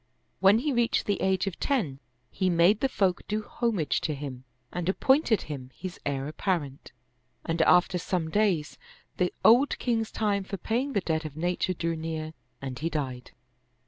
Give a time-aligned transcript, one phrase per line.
[0.39, 1.99] When he reached the age of ten,
[2.31, 6.91] he made the folk do homage to him and ap pointed him his heir apparent,
[7.45, 8.79] and after some days,
[9.17, 12.33] the old king's time for paying the debt of nature drew near
[12.63, 13.29] and he died.